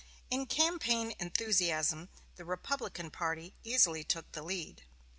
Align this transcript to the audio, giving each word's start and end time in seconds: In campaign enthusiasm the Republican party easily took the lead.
In 0.31 0.47
campaign 0.47 1.13
enthusiasm 1.19 2.09
the 2.35 2.43
Republican 2.43 3.11
party 3.11 3.53
easily 3.63 4.03
took 4.03 4.31
the 4.31 4.41
lead. 4.41 4.81